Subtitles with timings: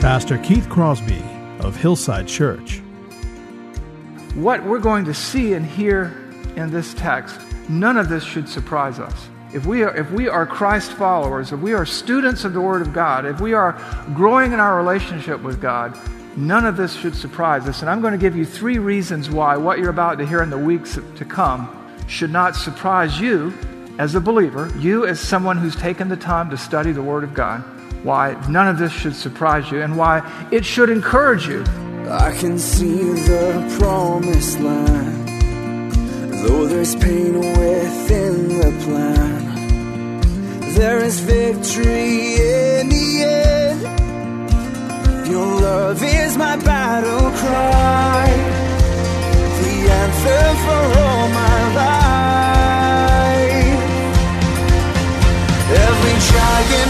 [0.00, 1.22] Pastor Keith Crosby
[1.58, 2.78] of Hillside Church.
[4.34, 7.38] What we're going to see and hear in this text,
[7.68, 9.28] none of this should surprise us.
[9.52, 12.80] If we, are, if we are Christ followers, if we are students of the Word
[12.80, 13.78] of God, if we are
[14.14, 15.94] growing in our relationship with God,
[16.34, 17.82] none of this should surprise us.
[17.82, 20.48] And I'm going to give you three reasons why what you're about to hear in
[20.48, 23.52] the weeks to come should not surprise you
[23.98, 27.34] as a believer, you as someone who's taken the time to study the Word of
[27.34, 27.62] God,
[28.02, 31.64] why none of this should surprise you, and why it should encourage you.
[32.08, 32.96] I can see
[33.30, 35.28] the promised land,
[36.42, 39.40] though there's pain within the plan.
[40.74, 43.80] There is victory in the end.
[45.28, 48.30] Your love is my battle cry,
[49.60, 52.10] the anthem for all my life.
[55.70, 56.89] Every fall,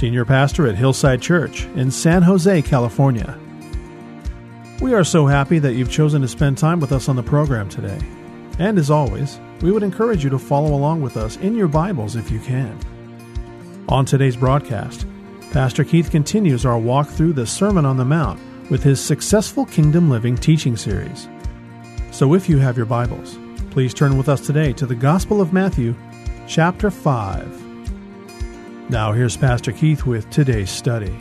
[0.00, 3.38] Senior Pastor at Hillside Church in San Jose, California.
[4.80, 7.68] We are so happy that you've chosen to spend time with us on the program
[7.68, 7.98] today.
[8.58, 12.16] And as always, we would encourage you to follow along with us in your Bibles
[12.16, 12.80] if you can.
[13.90, 15.04] On today's broadcast,
[15.52, 18.40] Pastor Keith continues our walk through the Sermon on the Mount
[18.70, 21.28] with his Successful Kingdom Living teaching series.
[22.10, 23.38] So if you have your Bibles,
[23.70, 25.94] please turn with us today to the Gospel of Matthew,
[26.46, 27.69] chapter 5.
[28.90, 31.12] Now here's Pastor Keith with today's study.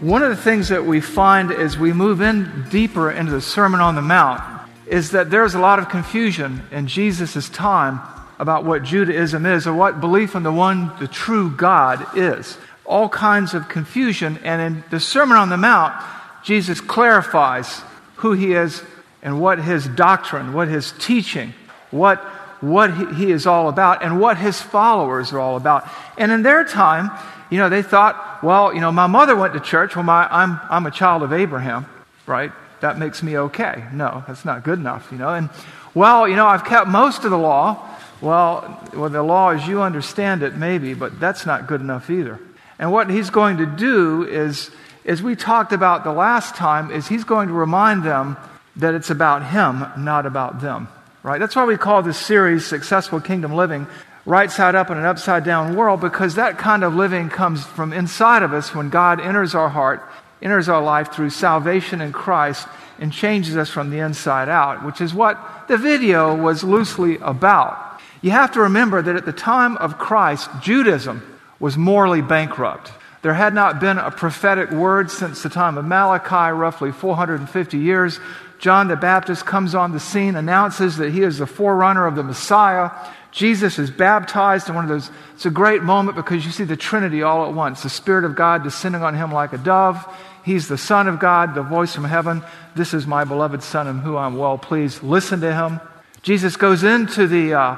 [0.00, 3.80] One of the things that we find as we move in deeper into the Sermon
[3.80, 4.42] on the Mount
[4.86, 8.00] is that there's a lot of confusion in Jesus' time
[8.38, 12.56] about what Judaism is or what belief in the one, the true God is.
[12.86, 14.38] All kinds of confusion.
[14.42, 16.02] And in the Sermon on the Mount,
[16.44, 17.82] Jesus clarifies
[18.16, 18.82] who he is
[19.22, 21.52] and what his doctrine, what his teaching,
[21.90, 22.24] what,
[22.62, 25.86] what he is all about, and what his followers are all about.
[26.16, 27.10] And in their time,
[27.50, 29.94] you know, they thought, well, you know, my mother went to church.
[29.94, 31.86] Well, my, I'm, I'm a child of Abraham,
[32.24, 32.52] right?
[32.80, 33.84] That makes me okay.
[33.92, 35.34] No, that's not good enough, you know.
[35.34, 35.50] And,
[35.92, 37.88] well, you know, I've kept most of the law.
[38.20, 42.38] Well, well, the law as you understand it, maybe, but that's not good enough either.
[42.78, 44.70] And what he's going to do is,
[45.04, 48.36] as we talked about the last time, is he's going to remind them
[48.76, 50.88] that it's about him, not about them.
[51.22, 51.38] Right?
[51.38, 53.86] That's why we call this series Successful Kingdom Living
[54.24, 57.92] right side up in an upside down world because that kind of living comes from
[57.92, 60.02] inside of us when God enters our heart,
[60.40, 62.66] enters our life through salvation in Christ,
[62.98, 68.00] and changes us from the inside out, which is what the video was loosely about.
[68.20, 71.22] You have to remember that at the time of Christ, Judaism
[71.58, 72.92] was morally bankrupt.
[73.22, 78.18] There had not been a prophetic word since the time of Malachi, roughly 450 years.
[78.58, 82.24] John the Baptist comes on the scene, announces that he is the forerunner of the
[82.24, 82.90] Messiah.
[83.30, 85.10] Jesus is baptized in one of those.
[85.34, 88.36] It's a great moment because you see the Trinity all at once the Spirit of
[88.36, 90.04] God descending on him like a dove.
[90.44, 92.42] He's the Son of God, the voice from heaven.
[92.74, 95.02] This is my beloved Son in whom I'm well pleased.
[95.02, 95.80] Listen to him.
[96.22, 97.76] Jesus goes into the, uh,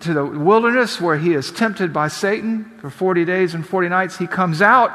[0.00, 4.16] to the wilderness where he is tempted by Satan for 40 days and 40 nights.
[4.16, 4.92] He comes out.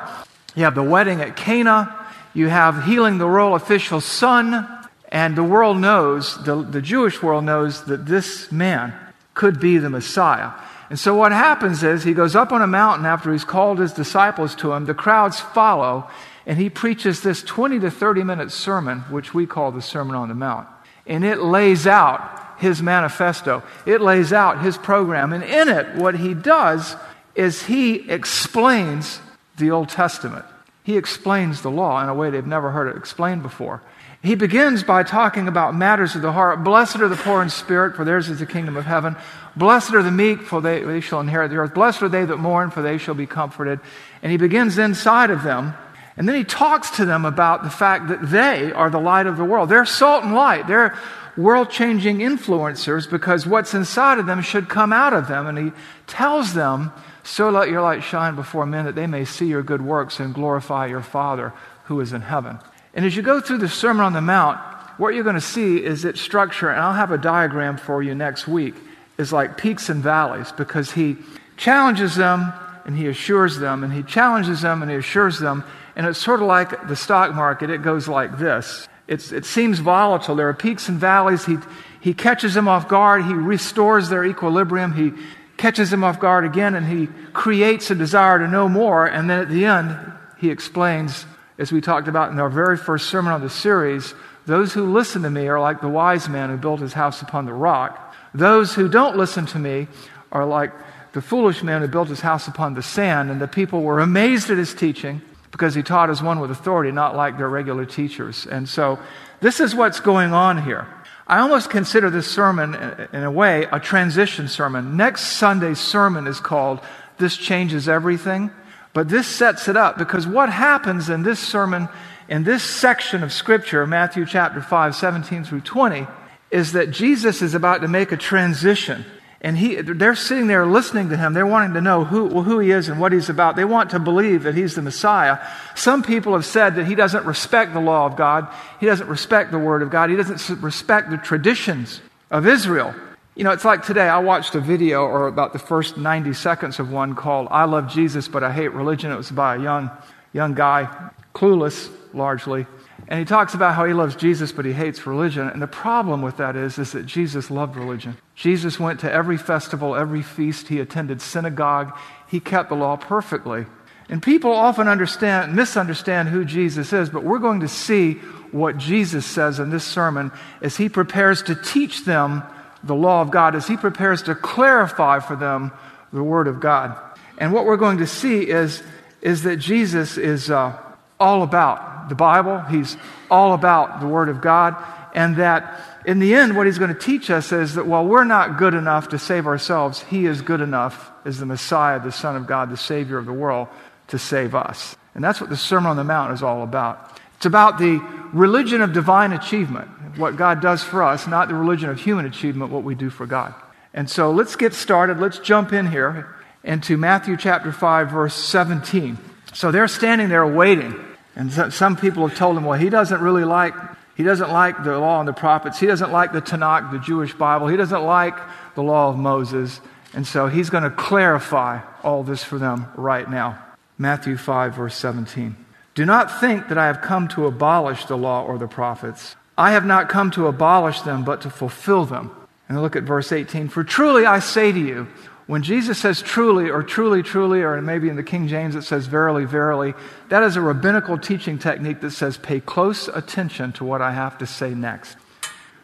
[0.56, 1.94] You have the wedding at Cana.
[2.34, 4.68] You have healing the royal official's son.
[5.10, 8.94] And the world knows, the, the Jewish world knows, that this man
[9.34, 10.52] could be the Messiah.
[10.90, 13.92] And so what happens is he goes up on a mountain after he's called his
[13.92, 14.86] disciples to him.
[14.86, 16.10] The crowds follow,
[16.46, 20.30] and he preaches this 20 to 30 minute sermon, which we call the Sermon on
[20.30, 20.68] the Mount.
[21.06, 25.34] And it lays out his manifesto, it lays out his program.
[25.34, 26.96] And in it, what he does
[27.36, 29.20] is he explains
[29.58, 30.46] the Old Testament.
[30.84, 33.82] He explains the law in a way they've never heard it explained before.
[34.22, 36.64] He begins by talking about matters of the heart.
[36.64, 39.16] Blessed are the poor in spirit, for theirs is the kingdom of heaven.
[39.56, 41.76] Blessed are the meek, for they, they shall inherit the earth.
[41.76, 43.80] Blessed are they that mourn, for they shall be comforted.
[44.24, 45.76] And he begins inside of them.
[46.18, 49.38] And then he talks to them about the fact that they are the light of
[49.38, 49.70] the world.
[49.70, 50.66] They're salt and light.
[50.66, 50.98] They're
[51.38, 55.48] world changing influencers because what's inside of them should come out of them.
[55.48, 55.72] And he
[56.08, 56.92] tells them,
[57.24, 60.34] So let your light shine before men that they may see your good works and
[60.34, 61.54] glorify your Father
[61.86, 62.60] who is in heaven.
[62.94, 64.60] And as you go through the Sermon on the Mount,
[64.98, 68.16] what you're going to see is its structure, and I'll have a diagram for you
[68.16, 68.76] next week,
[69.18, 71.18] is like peaks and valleys because he
[71.58, 72.54] challenges them
[72.86, 75.64] and he assures them, and he challenges them and he assures them.
[75.96, 77.70] And it's sort of like the stock market.
[77.70, 80.36] It goes like this it's, it seems volatile.
[80.36, 81.46] There are peaks and valleys.
[81.46, 81.58] He,
[82.02, 83.26] he catches them off guard.
[83.26, 84.94] He restores their equilibrium.
[84.94, 85.12] He
[85.58, 89.06] catches them off guard again, and he creates a desire to know more.
[89.06, 89.96] And then at the end,
[90.38, 91.26] he explains,
[91.58, 94.14] as we talked about in our very first sermon on the series,
[94.48, 97.46] those who listen to me are like the wise man who built his house upon
[97.46, 98.14] the rock.
[98.34, 99.88] Those who don't listen to me
[100.32, 100.72] are like
[101.14, 103.32] the foolish man who built his house upon the sand.
[103.32, 105.22] And the people were amazed at his teaching
[105.56, 108.46] because he taught as one with authority, not like their regular teachers.
[108.46, 109.00] And so
[109.40, 110.86] this is what's going on here.
[111.28, 112.76] I almost consider this sermon,
[113.14, 114.98] in a way, a transition sermon.
[114.98, 116.82] Next Sunday's sermon is called
[117.20, 118.52] This Changes Everything.
[118.92, 121.88] But this sets it up because what happens in this sermon,
[122.28, 126.06] in this section of Scripture, Matthew chapter 5, 17 through 20,
[126.52, 129.06] is that Jesus is about to make a transition
[129.42, 131.34] and he, they're sitting there listening to him.
[131.34, 133.56] They're wanting to know who, well, who he is and what he's about.
[133.56, 135.38] They want to believe that he's the Messiah.
[135.76, 138.48] Some people have said that he doesn't respect the law of God.
[138.80, 140.10] He doesn't respect the word of God.
[140.10, 142.02] He doesn't respect the traditions
[142.32, 142.96] of Israel.
[143.36, 146.80] You know, it's like today, I watched a video or about the first 90 seconds
[146.80, 149.12] of one called I Love Jesus, but I Hate Religion.
[149.12, 149.92] It was by a young,
[150.32, 152.66] young guy, clueless largely.
[153.08, 155.48] And he talks about how he loves Jesus, but he hates religion.
[155.48, 158.18] And the problem with that is, is that Jesus loved religion.
[158.34, 160.70] Jesus went to every festival, every feast.
[160.70, 161.96] He attended synagogue.
[162.28, 163.68] He kept the law perfectly.
[164.10, 168.14] And people often understand, misunderstand who Jesus is, but we're going to see
[168.52, 170.32] what Jesus says in this sermon
[170.62, 172.44] as he prepares to teach them
[172.84, 175.72] the law of God, as he prepares to clarify for them
[176.14, 176.98] the word of God.
[177.38, 178.82] And what we're going to see is,
[179.22, 180.80] is that Jesus is uh,
[181.20, 182.98] all about the Bible, he's
[183.30, 184.76] all about the Word of God,
[185.14, 188.26] and that in the end, what he's going to teach us is that while we're
[188.26, 192.36] not good enough to save ourselves, he is good enough as the Messiah, the Son
[192.36, 193.68] of God, the Savior of the world,
[194.10, 194.96] to save us.
[195.16, 197.20] And that's what the Sermon on the Mount is all about.
[197.38, 198.00] It's about the
[198.34, 202.72] religion of divine achievement, what God does for us, not the religion of human achievement,
[202.72, 203.54] what we do for God.
[203.94, 205.20] And so let's get started.
[205.20, 209.18] Let's jump in here into Matthew chapter 5, verse 17.
[209.54, 211.05] So they're standing there waiting.
[211.36, 213.74] And some people have told him, well, he doesn't really like,
[214.16, 215.80] he doesn't like the law and the prophets.
[215.80, 217.68] He doesn't like the Tanakh, the Jewish Bible.
[217.68, 218.38] He doesn't like
[218.76, 219.82] the law of Moses.
[220.14, 223.62] And so he's going to clarify all this for them right now.
[223.98, 225.58] Matthew 5, verse 17.
[225.94, 229.36] Do not think that I have come to abolish the law or the prophets.
[229.58, 232.32] I have not come to abolish them, but to fulfill them.
[232.68, 233.70] And look at verse 18.
[233.70, 235.08] For truly I say to you,
[235.48, 239.06] when Jesus says truly, or truly, truly, or maybe in the King James it says
[239.06, 239.94] verily, verily,
[240.30, 244.40] that is a rabbinical teaching technique that says pay close attention to what I have
[244.40, 245.18] to say next.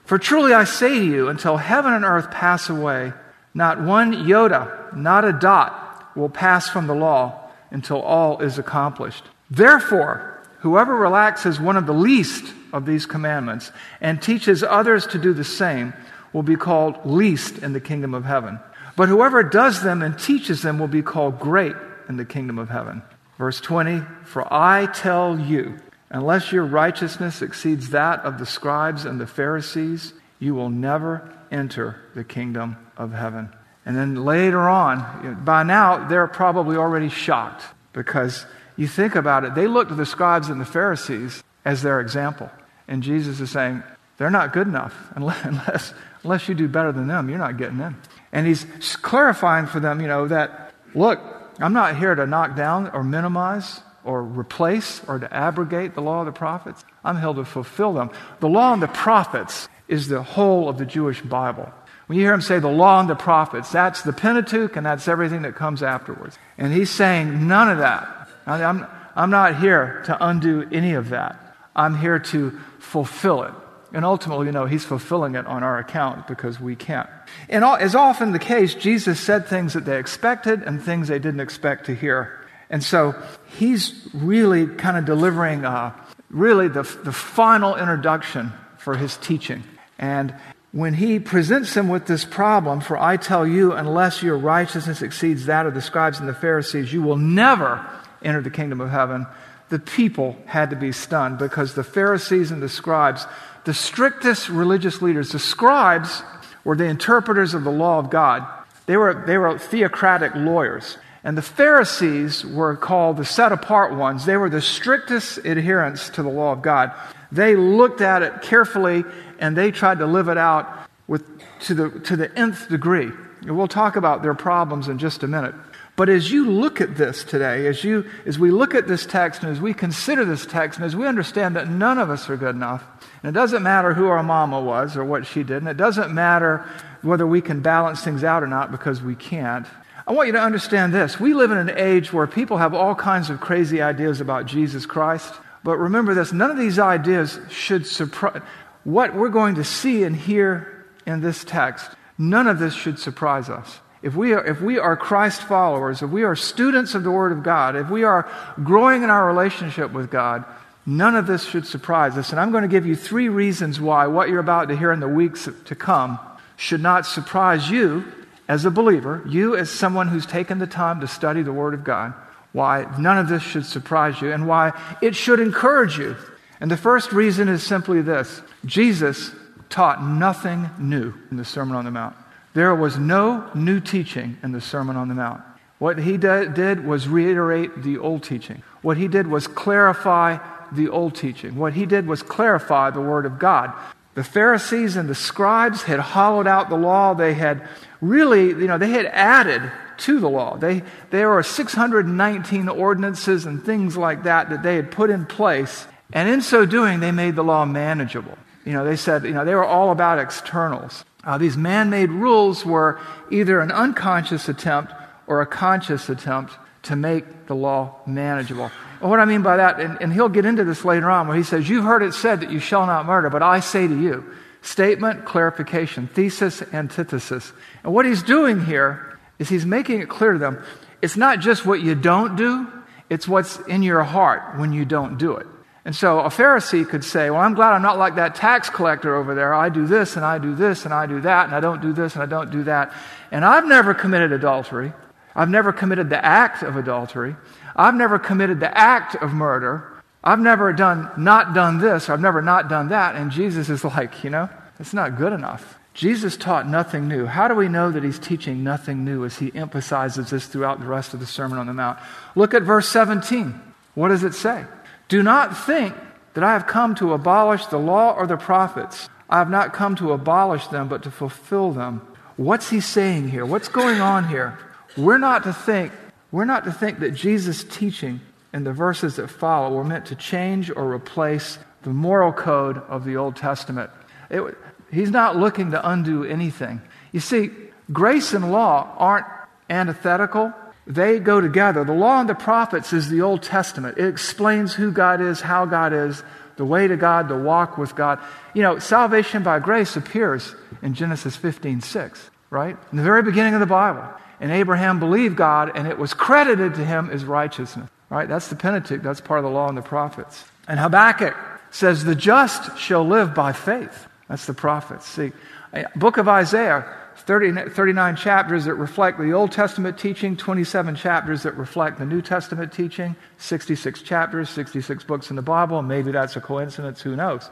[0.04, 3.14] For truly I say to you, until heaven and earth pass away,
[3.54, 9.24] not one iota, not a dot will pass from the law until all is accomplished.
[9.50, 15.34] Therefore, whoever relaxes one of the least of these commandments and teaches others to do
[15.34, 15.94] the same
[16.34, 18.60] will be called least in the kingdom of heaven.
[18.96, 21.76] But whoever does them and teaches them will be called great
[22.10, 23.02] in the kingdom of heaven.
[23.38, 25.78] Verse 20 For I tell you,
[26.10, 32.02] unless your righteousness exceeds that of the scribes and the Pharisees, you will never enter
[32.16, 33.50] the kingdom of heaven.
[33.86, 37.64] And then later on, by now, they're probably already shocked
[37.94, 38.46] because
[38.78, 42.50] you think about it, they looked to the scribes and the Pharisees as their example.
[42.88, 43.84] And Jesus is saying,
[44.18, 47.80] they're not good enough unless, unless, unless you do better than them, you're not getting
[47.80, 47.96] in.
[48.32, 48.66] And he's
[49.02, 51.20] clarifying for them, you know, that, look,
[51.60, 56.22] I'm not here to knock down or minimize or replace or to abrogate the law
[56.22, 56.84] of the prophets.
[57.04, 58.10] I'm here to fulfill them.
[58.40, 61.72] The law and the prophets is the whole of the Jewish Bible.
[62.08, 65.08] When you hear him say the law and the prophets, that's the Pentateuch and that's
[65.08, 66.38] everything that comes afterwards.
[66.58, 68.28] And he's saying none of that.
[68.46, 68.86] I'm,
[69.16, 71.38] I'm not here to undo any of that.
[71.76, 73.54] I'm here to fulfill it.
[73.94, 77.10] And ultimately, you know, he's fulfilling it on our account because we can't.
[77.50, 81.42] And as often the case, Jesus said things that they expected and things they didn't
[81.42, 82.40] expect to hear.
[82.70, 83.22] And so
[83.58, 85.94] he's really kind of delivering uh,
[86.30, 89.64] really the, the final introduction for his teaching.
[90.00, 90.34] And
[90.72, 95.46] when he presents them with this problem, for I tell you, unless your righteousness exceeds
[95.48, 97.86] that of the scribes and the Pharisees, you will never
[98.24, 99.28] enter the kingdom of heaven.
[99.68, 103.26] The people had to be stunned because the Pharisees and the scribes
[103.66, 105.32] the strictest religious leaders.
[105.32, 106.24] The scribes
[106.64, 108.48] were the interpreters of the law of God,
[108.86, 110.98] they were, they were theocratic lawyers.
[111.24, 114.26] And the Pharisees were called the set apart ones.
[114.26, 116.92] They were the strictest adherents to the law of God.
[117.32, 119.06] They looked at it carefully
[119.40, 120.68] and they tried to live it out
[121.08, 121.24] with,
[121.62, 123.12] to, the, to the nth degree.
[123.42, 125.54] And we'll talk about their problems in just a minute.
[125.96, 129.44] But as you look at this today, as, you, as we look at this text
[129.44, 132.38] and as we consider this text and as we understand that none of us are
[132.38, 132.84] good enough,
[133.22, 136.14] and it doesn't matter who our mama was or what she did, and it doesn't
[136.14, 136.68] matter
[137.02, 139.68] whether we can balance things out or not because we can't.
[140.08, 141.20] I want you to understand this.
[141.20, 144.86] We live in an age where people have all kinds of crazy ideas about Jesus
[144.86, 145.34] Christ.
[145.64, 148.42] But remember this none of these ideas should surprise.
[148.84, 153.50] What we're going to see and hear in this text, none of this should surprise
[153.50, 153.80] us.
[154.02, 157.32] If we, are, if we are Christ followers, if we are students of the Word
[157.32, 158.30] of God, if we are
[158.64, 160.44] growing in our relationship with God,
[160.86, 162.32] none of this should surprise us.
[162.32, 165.00] And I'm going to give you three reasons why what you're about to hear in
[165.00, 166.20] the weeks to come
[166.58, 168.04] should not surprise you
[168.48, 171.84] as a believer, you as someone who's taken the time to study the Word of
[171.84, 172.14] God,
[172.54, 176.16] why none of this should surprise you, and why it should encourage you.
[176.60, 179.32] And the first reason is simply this Jesus
[179.70, 182.16] taught nothing new in the Sermon on the Mount.
[182.54, 185.42] There was no new teaching in the Sermon on the Mount.
[185.80, 188.62] What he did was reiterate the old teaching.
[188.82, 190.38] What he did was clarify
[190.72, 191.56] the old teaching.
[191.56, 193.74] What he did was clarify the Word of God.
[194.14, 197.14] The Pharisees and the scribes had hollowed out the law.
[197.14, 197.68] They had
[198.02, 200.58] really, you know, they had added to the law.
[200.58, 205.88] They, there were 619 ordinances and things like that that they had put in place.
[206.12, 208.38] And in so doing, they made the law manageable.
[208.66, 211.06] You know, they said, you know, they were all about externals.
[211.24, 213.00] Uh, these man made rules were
[213.30, 214.94] either an unconscious attempt
[215.28, 218.72] or a conscious attempt to make the law manageable.
[219.00, 221.44] What I mean by that, and, and he'll get into this later on, where he
[221.44, 224.26] says, You've heard it said that you shall not murder, but I say to you,
[224.62, 227.54] statement, clarification, thesis, antithesis.
[227.84, 230.64] And what he's doing here is he's making it clear to them
[231.02, 232.68] it's not just what you don't do,
[233.10, 235.48] it's what's in your heart when you don't do it.
[235.84, 239.16] And so a Pharisee could say, Well, I'm glad I'm not like that tax collector
[239.16, 239.54] over there.
[239.54, 241.92] I do this and I do this and I do that and I don't do
[241.92, 242.94] this and I don't do that.
[243.32, 244.94] And I've never committed adultery.
[245.36, 247.36] I've never committed the act of adultery.
[247.76, 249.88] I've never committed the act of murder.
[250.24, 252.10] I've never done not done this.
[252.10, 253.16] I've never not done that.
[253.16, 255.78] And Jesus is like, you know, it's not good enough.
[255.94, 257.26] Jesus taught nothing new.
[257.26, 260.86] How do we know that he's teaching nothing new as he emphasizes this throughout the
[260.86, 262.00] rest of the Sermon on the Mount?
[262.36, 263.60] Look at verse 17.
[263.96, 264.66] What does it say?
[265.12, 265.94] Do not think
[266.36, 269.10] that I have come to abolish the law or the prophets.
[269.30, 272.00] I have not come to abolish them, but to fulfill them.
[272.38, 273.46] What's he saying here?
[273.46, 274.58] What's going on here?
[274.96, 275.92] We're not to think,
[276.32, 278.22] we're not to think that Jesus' teaching
[278.54, 283.04] and the verses that follow were meant to change or replace the moral code of
[283.04, 283.90] the Old Testament.
[284.30, 284.58] It,
[284.94, 286.80] he's not looking to undo anything.
[287.12, 287.50] You see,
[287.92, 289.28] grace and law aren't
[289.70, 290.54] antithetical,
[290.88, 291.84] they go together.
[291.84, 293.98] The law and the prophets is the Old Testament.
[293.98, 296.24] It explains who God is, how God is,
[296.58, 298.20] the way to God, the walk with God.
[298.54, 302.78] You know, salvation by grace appears in Genesis 15 6, right?
[302.92, 304.04] In the very beginning of the Bible.
[304.40, 308.28] And Abraham believed God, and it was credited to him as righteousness, right?
[308.28, 309.04] That's the Pentateuch.
[309.04, 310.44] That's part of the law and the prophets.
[310.68, 311.36] And Habakkuk
[311.70, 314.08] says, The just shall live by faith.
[314.28, 315.06] That's the prophets.
[315.06, 315.32] See,
[315.74, 321.44] uh, book of Isaiah 30, 39 chapters that reflect the Old Testament teaching, 27 chapters
[321.44, 325.82] that reflect the New Testament teaching, 66 chapters, 66 books in the Bible.
[325.82, 327.50] Maybe that's a coincidence, who knows?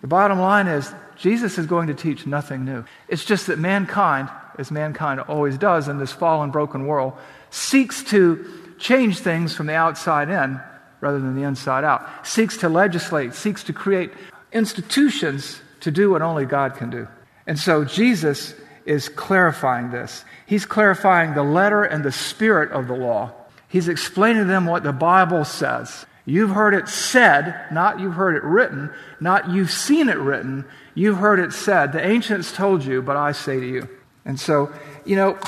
[0.00, 2.84] The bottom line is Jesus is going to teach nothing new.
[3.08, 7.14] It's just that mankind, as mankind always does in this fallen, broken world,
[7.50, 10.60] seeks to change things from the outside in
[11.00, 14.12] rather than the inside out, seeks to legislate, seeks to create
[14.52, 17.08] institutions to do what only God can do.
[17.46, 18.54] And so Jesus
[18.84, 20.24] is clarifying this.
[20.46, 23.32] He's clarifying the letter and the spirit of the law.
[23.68, 26.06] He's explaining to them what the Bible says.
[26.24, 31.18] You've heard it said, not you've heard it written, not you've seen it written, you've
[31.18, 31.92] heard it said.
[31.92, 33.88] The ancients told you, but I say to you.
[34.24, 34.72] And so,
[35.04, 35.38] you know,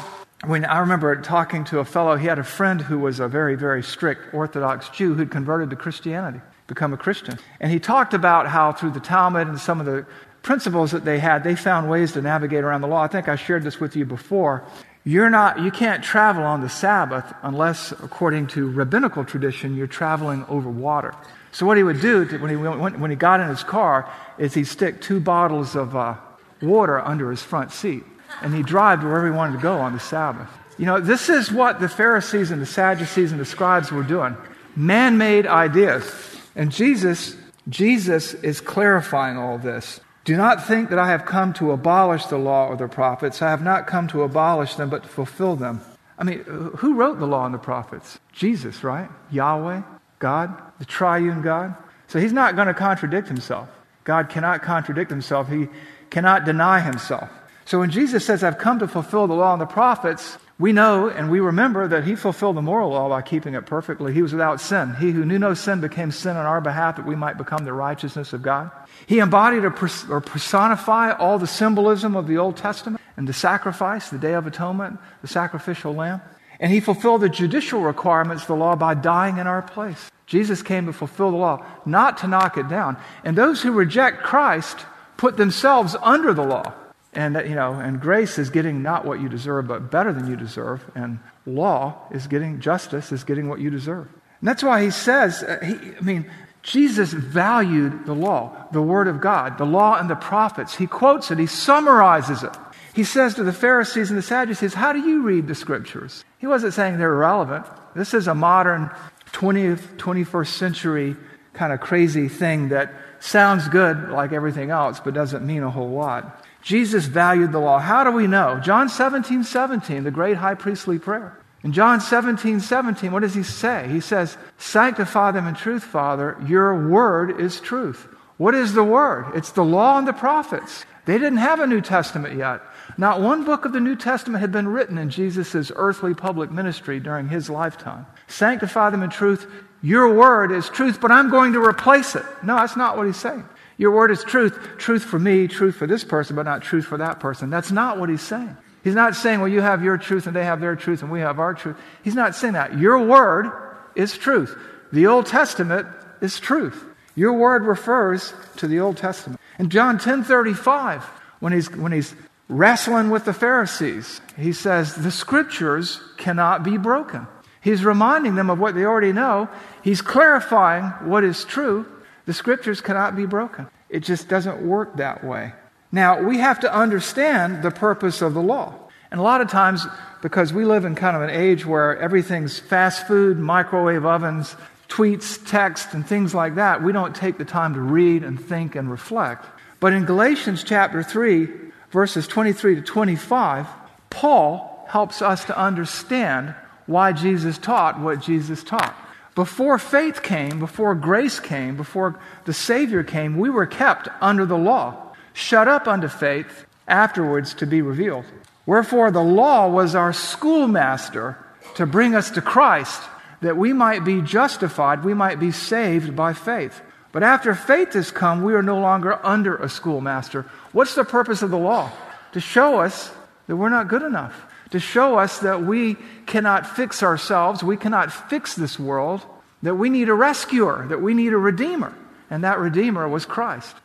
[0.45, 3.55] when I remember talking to a fellow, he had a friend who was a very,
[3.55, 7.39] very strict Orthodox Jew who'd converted to Christianity, become a Christian.
[7.61, 10.07] And he talked about how through the Talmud and some of the
[10.43, 13.03] principles that they had, they found ways to navigate around the law.
[13.03, 14.65] I think I shared this with you before.
[15.05, 20.45] You're not, you can't travel on the Sabbath unless, according to rabbinical tradition, you're traveling
[20.49, 21.15] over water.
[21.51, 24.11] So what he would do to, when, he went, when he got in his car
[24.39, 26.17] is he'd stick two bottles of uh,
[26.61, 28.05] water under his front seat,
[28.41, 30.49] and he'd drive to wherever he wanted to go on the Sabbath.
[30.79, 34.37] You know, this is what the Pharisees and the Sadducees and the scribes were doing.
[34.75, 36.11] Man-made ideas.
[36.57, 37.37] And Jesus,
[37.69, 40.01] Jesus is clarifying all this.
[40.25, 43.43] Do not think that I have come to abolish the law or the prophets.
[43.43, 45.81] I have not come to abolish them, but to fulfill them.
[46.17, 48.21] I mean, who wrote the law and the prophets?
[48.33, 49.09] Jesus, right?
[49.33, 49.83] Yahweh,
[50.21, 51.75] God, the triune God.
[52.07, 53.69] So he's not going to contradict himself.
[54.05, 55.49] God cannot contradict himself.
[55.49, 55.69] He
[56.11, 57.29] cannot deny himself.
[57.65, 61.09] So when Jesus says, I've come to fulfill the law and the prophets, We know
[61.09, 64.15] and we remember that he fulfilled the moral law by keeping it perfectly.
[64.15, 64.95] He was without sin.
[64.95, 67.73] He who knew no sin became sin on our behalf that we might become the
[67.73, 68.71] righteousness of God.
[69.07, 74.19] He embodied or personified all the symbolism of the Old Testament and the sacrifice, the
[74.19, 76.21] Day of Atonement, the sacrificial lamb.
[76.61, 80.13] And he fulfilled the judicial requirements of the law by dying in our place.
[80.27, 82.99] Jesus came to fulfill the law, not to knock it down.
[83.25, 86.73] And those who reject Christ put themselves under the law.
[87.13, 90.29] And that, you know, and grace is getting not what you deserve, but better than
[90.29, 90.91] you deserve.
[90.95, 94.09] And law is getting justice is getting what you deserve.
[94.41, 96.31] And that's why he says, uh, he, I mean,
[96.63, 100.77] Jesus valued the law, the Word of God, the law and the prophets.
[100.77, 102.57] He quotes it, he summarizes it.
[102.95, 106.25] He says to the Pharisees and the Sadducees, How do you read the scriptures?
[106.39, 107.67] He wasn't saying they're irrelevant.
[107.95, 108.91] This is a modern
[109.33, 111.17] 20th, 21st century
[111.55, 115.91] kind of crazy thing that sounds good like everything else, but doesn't mean a whole
[115.91, 116.42] lot.
[116.63, 117.79] Jesus valued the law.
[117.79, 118.61] How do we know?
[118.61, 121.39] John 17, 17, the great high priestly prayer.
[121.65, 123.89] In John 17, 17, what does he say?
[123.89, 126.37] He says, Sanctify them in truth, Father.
[126.47, 128.09] Your word is truth.
[128.37, 129.33] What is the word?
[129.35, 130.85] It's the law and the prophets.
[131.05, 132.61] They didn't have a New Testament yet.
[132.97, 137.01] Not one book of the New Testament had been written in Jesus' earthly public ministry
[137.01, 138.07] during his lifetime.
[138.29, 139.47] Sanctify them in truth.
[139.83, 142.25] Your word is truth, but I'm going to replace it.
[142.43, 143.45] No, that's not what he's saying.
[143.83, 144.57] Your word is truth.
[144.79, 147.51] Truth for me, truth for this person, but not truth for that person.
[147.51, 148.57] That's not what he's saying.
[148.85, 151.19] He's not saying, well, you have your truth and they have their truth and we
[151.19, 151.77] have our truth.
[152.05, 152.79] He's not saying that.
[152.79, 153.51] Your word
[153.97, 154.57] is truth.
[154.93, 155.89] The Old Testament
[156.21, 156.85] is truth.
[157.17, 159.41] Your word refers to the Old Testament.
[159.59, 161.03] In John 10 35,
[161.41, 162.15] when he's, when he's
[162.49, 167.27] wrestling with the Pharisees, he says, the scriptures cannot be broken.
[167.61, 169.49] He's reminding them of what they already know.
[169.83, 171.85] He's clarifying what is true.
[172.27, 173.67] The scriptures cannot be broken.
[173.89, 175.53] It just doesn't work that way.
[175.91, 178.75] Now, we have to understand the purpose of the law.
[179.11, 179.87] And a lot of times,
[180.23, 184.57] because we live in kind of an age where everything's fast food, microwave ovens,
[184.89, 188.75] tweets, text, and things like that, we don't take the time to read and think
[188.75, 189.45] and reflect.
[189.81, 191.49] But in Galatians chapter 3,
[191.91, 193.67] verses 23 to 25,
[194.09, 196.55] Paul helps us to understand
[196.87, 198.95] why Jesus taught what Jesus taught.
[199.35, 204.59] Before faith came, before grace came, before the Savior came, we were kept under the
[204.59, 208.27] law, shut up unto faith, afterwards to be revealed.
[208.67, 211.39] Wherefore, the law was our schoolmaster
[211.77, 213.03] to bring us to Christ,
[213.41, 216.83] that we might be justified, we might be saved by faith.
[217.11, 220.47] But after faith has come, we are no longer under a schoolmaster.
[220.73, 221.91] What's the purpose of the law?
[222.33, 223.13] To show us
[223.47, 228.13] that we're not good enough to show us that we cannot fix ourselves, we cannot
[228.13, 229.23] fix this world,
[229.63, 231.95] that we need a rescuer, that we need a redeemer.
[232.31, 233.77] And that redeemer was Christ,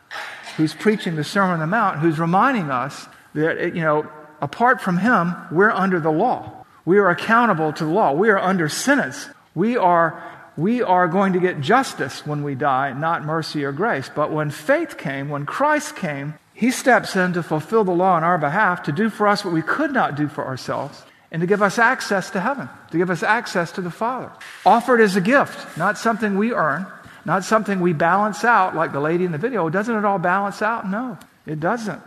[0.56, 4.08] who's preaching the Sermon on the Mount, who's reminding us that, you know,
[4.40, 6.64] apart from him, we're under the law.
[6.86, 8.12] We are accountable to the law.
[8.12, 9.28] We are under sentence.
[9.54, 10.22] We are,
[10.56, 14.10] we are going to get justice when we die, not mercy or grace.
[14.14, 18.24] But when faith came, when Christ came, he steps in to fulfill the law on
[18.24, 21.46] our behalf, to do for us what we could not do for ourselves, and to
[21.46, 24.32] give us access to heaven, to give us access to the Father.
[24.66, 26.84] Offered as a gift, not something we earn,
[27.24, 29.68] not something we balance out like the lady in the video.
[29.68, 30.90] Doesn't it all balance out?
[30.90, 31.16] No,
[31.46, 32.02] it doesn't.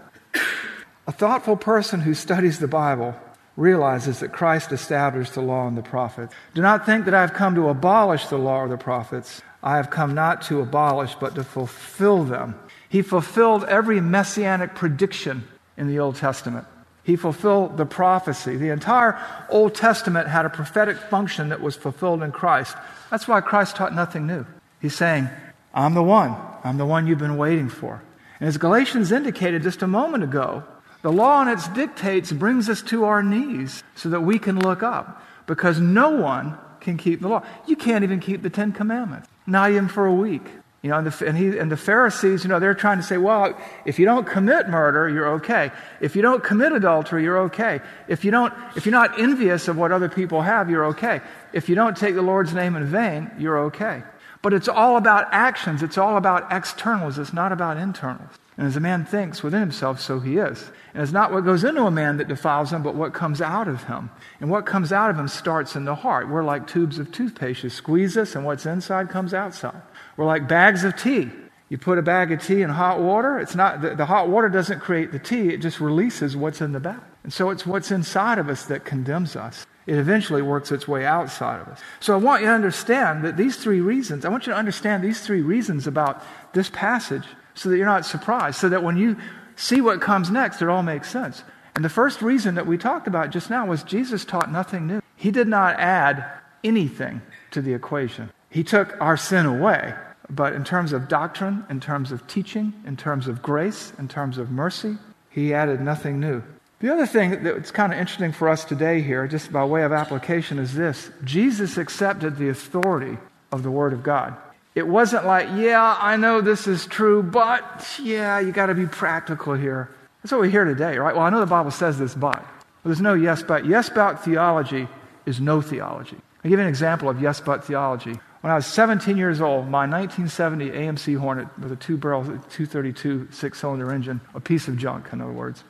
[1.08, 3.16] A thoughtful person who studies the Bible
[3.56, 6.34] realizes that Christ established the law and the prophets.
[6.54, 9.42] Do not think that I have come to abolish the law or the prophets.
[9.64, 12.56] I have come not to abolish, but to fulfill them.
[12.92, 16.68] He fulfilled every messianic prediction in the Old Testament.
[17.04, 18.58] He fulfilled the prophecy.
[18.58, 19.18] The entire
[19.50, 22.76] Old Testament had a prophetic function that was fulfilled in Christ.
[23.10, 24.46] That's why Christ taught nothing new.
[24.82, 25.30] He's saying,
[25.74, 26.36] I'm the one.
[26.66, 28.04] I'm the one you've been waiting for.
[28.42, 30.66] And as Galatians indicated just a moment ago,
[31.02, 34.84] the law and its dictates brings us to our knees so that we can look
[34.84, 37.44] up because no one can keep the law.
[37.68, 40.44] You can't even keep the Ten Commandments, not even for a week.
[40.82, 43.18] You know, and the, and, he, and the Pharisees, you know, they're trying to say,
[43.18, 45.72] well, if you don't commit murder, you're okay.
[46.00, 47.82] If you don't commit adultery, you're okay.
[48.08, 51.22] If, you don't, if you're not envious of what other people have, you're okay.
[51.54, 54.02] If you don't take the Lord's name in vain, you're okay.
[54.42, 55.84] But it's all about actions.
[55.84, 57.20] It's all about externals.
[57.20, 58.41] It's not about internals.
[58.62, 60.70] And as a man thinks within himself, so he is.
[60.94, 63.68] And it's not what goes into a man that defiles him, but what comes out
[63.68, 64.12] of him.
[64.40, 66.30] And what comes out of him starts in the heart.
[66.30, 67.64] We're like tubes of toothpaste.
[67.64, 69.82] You squeeze us, and what's inside comes outside.
[70.16, 71.32] We're like bags of tea.
[71.70, 74.48] You put a bag of tea in hot water, it's not, the, the, hot water
[74.48, 77.02] doesn't create the tea, it just releases what's in the bag.
[77.24, 79.66] And so it's what's inside of us that condemns us.
[79.88, 81.80] It eventually works its way outside of us.
[82.00, 85.04] So I want you to understand that these three reasons, I want you to understand
[85.04, 86.22] these three reasons about
[86.54, 89.18] this passage so that you're not surprised, so that when you
[89.56, 91.44] see what comes next, it all makes sense.
[91.76, 95.02] And the first reason that we talked about just now was Jesus taught nothing new.
[95.16, 96.26] He did not add
[96.64, 98.32] anything to the equation.
[98.50, 99.94] He took our sin away,
[100.30, 104.38] but in terms of doctrine, in terms of teaching, in terms of grace, in terms
[104.38, 104.98] of mercy,
[105.30, 106.44] he added nothing new.
[106.80, 109.92] The other thing that's kind of interesting for us today here, just by way of
[109.92, 113.18] application, is this Jesus accepted the authority
[113.52, 114.36] of the Word of God.
[114.74, 118.88] It wasn't like, yeah, I know this is true, but yeah, you got to be
[118.88, 119.90] practical here.
[120.24, 121.16] That's what we hear today, right?
[121.16, 122.40] Well, I know the Bible says this, but.
[122.40, 122.46] Well,
[122.86, 123.66] there's no yes, but.
[123.66, 124.88] Yes, but theology
[125.26, 126.18] is no theology.
[126.44, 128.18] I'll give you an example of yes, but theology.
[128.42, 133.28] When I was 17 years old, my 1970 AMC Hornet with a two barrel 232
[133.32, 135.64] six cylinder engine, a piece of junk, in other words.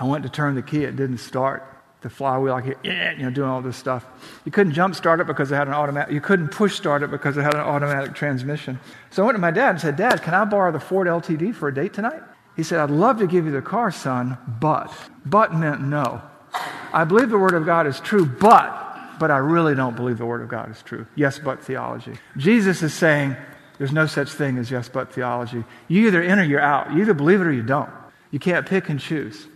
[0.00, 1.64] I went to turn the key, it didn't start.
[2.00, 4.06] The flywheel, like, yeah, you know, doing all this stuff.
[4.44, 7.10] You couldn't jump start it because it had an automatic, you couldn't push start it
[7.10, 8.78] because it had an automatic transmission.
[9.10, 11.54] So I went to my dad and said, Dad, can I borrow the Ford LTD
[11.56, 12.22] for a date tonight?
[12.56, 14.92] He said, I'd love to give you the car, son, but.
[15.24, 16.22] But meant no.
[16.92, 20.26] I believe the Word of God is true, but, but I really don't believe the
[20.26, 21.06] Word of God is true.
[21.14, 22.14] Yes, but theology.
[22.36, 23.36] Jesus is saying
[23.78, 25.64] there's no such thing as yes, but theology.
[25.86, 26.92] You either in or you're out.
[26.92, 27.90] You either believe it or you don't.
[28.32, 29.46] You can't pick and choose.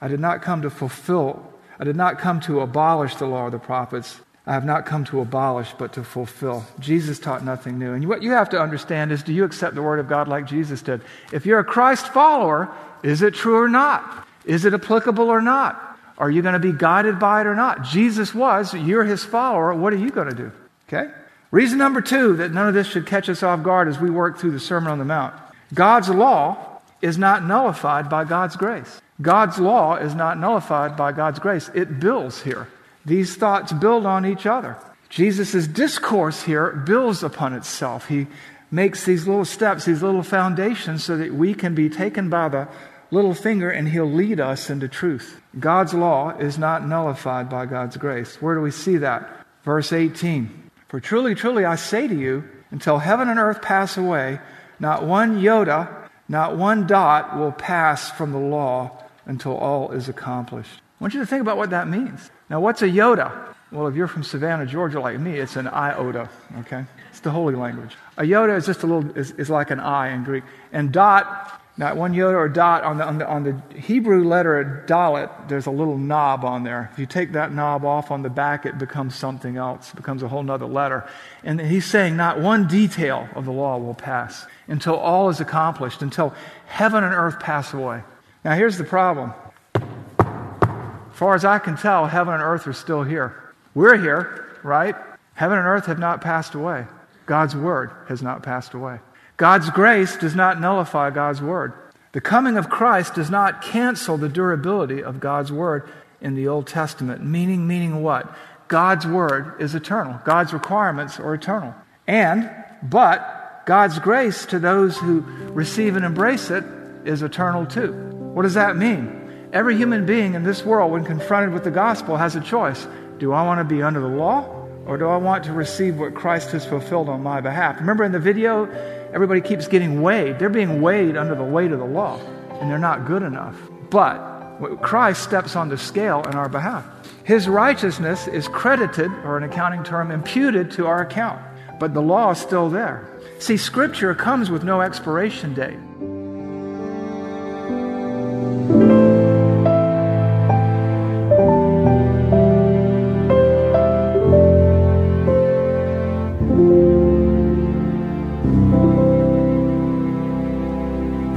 [0.00, 3.52] I did not come to fulfill, I did not come to abolish the law of
[3.52, 4.20] the prophets.
[4.46, 6.64] I have not come to abolish, but to fulfill.
[6.78, 7.94] Jesus taught nothing new.
[7.94, 10.46] And what you have to understand is do you accept the Word of God like
[10.46, 11.00] Jesus did?
[11.32, 12.70] If you're a Christ follower,
[13.02, 14.26] is it true or not?
[14.44, 15.98] Is it applicable or not?
[16.18, 17.82] Are you going to be guided by it or not?
[17.82, 18.74] Jesus was.
[18.74, 19.74] You're his follower.
[19.74, 20.52] What are you going to do?
[20.88, 21.10] Okay?
[21.50, 24.38] Reason number two that none of this should catch us off guard as we work
[24.38, 25.34] through the Sermon on the Mount
[25.72, 26.73] God's law
[27.04, 29.02] is not nullified by God's grace.
[29.20, 31.70] God's law is not nullified by God's grace.
[31.74, 32.66] It builds here.
[33.04, 34.78] These thoughts build on each other.
[35.10, 38.08] Jesus' discourse here builds upon itself.
[38.08, 38.26] He
[38.70, 42.68] makes these little steps, these little foundations, so that we can be taken by the
[43.10, 45.40] little finger and he'll lead us into truth.
[45.60, 48.40] God's law is not nullified by God's grace.
[48.40, 49.28] Where do we see that?
[49.62, 54.40] Verse 18 For truly, truly, I say to you, until heaven and earth pass away,
[54.80, 60.80] not one iota, not one dot will pass from the law until all is accomplished.
[61.00, 62.30] I want you to think about what that means.
[62.48, 63.32] Now, what's a iota?
[63.72, 66.28] Well, if you're from Savannah, Georgia, like me, it's an iota,
[66.60, 66.84] okay?
[67.10, 67.96] It's the holy language.
[68.16, 70.44] A iota is just a little, is, is like an I in Greek.
[70.72, 74.84] And dot, not one iota or dot, on the, on the, on the Hebrew letter
[74.86, 76.88] dalet, there's a little knob on there.
[76.92, 79.90] If you take that knob off on the back, it becomes something else.
[79.90, 81.08] It becomes a whole other letter.
[81.42, 86.00] And he's saying not one detail of the law will pass until all is accomplished,
[86.00, 86.32] until
[86.66, 88.04] heaven and earth pass away.
[88.44, 89.32] Now, here's the problem.
[89.74, 93.52] As far as I can tell, heaven and earth are still here.
[93.74, 94.94] We're here, right?
[95.34, 96.86] Heaven and earth have not passed away.
[97.26, 99.00] God's word has not passed away.
[99.36, 101.72] God's grace does not nullify God's word.
[102.12, 106.66] The coming of Christ does not cancel the durability of God's word in the Old
[106.66, 107.24] Testament.
[107.24, 108.32] Meaning, meaning what?
[108.68, 110.20] God's word is eternal.
[110.24, 111.74] God's requirements are eternal.
[112.06, 112.50] And,
[112.82, 115.20] but, God's grace to those who
[115.52, 116.64] receive and embrace it
[117.04, 117.92] is eternal too.
[117.92, 119.48] What does that mean?
[119.52, 122.86] Every human being in this world, when confronted with the gospel, has a choice.
[123.18, 126.14] Do I want to be under the law or do I want to receive what
[126.14, 127.80] Christ has fulfilled on my behalf?
[127.80, 128.66] Remember in the video,
[129.14, 130.38] everybody keeps getting weighed.
[130.38, 132.20] They're being weighed under the weight of the law,
[132.60, 133.56] and they're not good enough.
[133.88, 136.84] But Christ steps on the scale in our behalf.
[137.22, 141.40] His righteousness is credited, or an accounting term, imputed to our account.
[141.78, 143.08] But the law is still there.
[143.38, 145.78] See, Scripture comes with no expiration date.